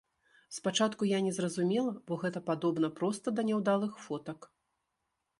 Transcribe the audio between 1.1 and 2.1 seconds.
не зразумела,